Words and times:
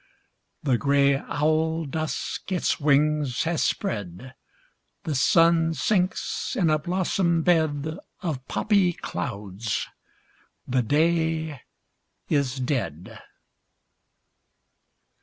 The 0.63 0.79
gray 0.79 1.17
owl 1.17 1.85
Dusk 1.85 2.51
its 2.51 2.79
wings 2.79 3.43
has 3.43 3.61
spread; 3.61 4.33
The 5.03 5.13
sun 5.13 5.75
sinks 5.75 6.55
in 6.55 6.71
a 6.71 6.79
blossom 6.79 7.43
bed 7.43 7.99
Of 8.23 8.47
poppy 8.47 8.93
clouds; 8.93 9.85
the 10.67 10.81
day 10.81 11.61
is 12.29 12.59
dead. 12.59 13.19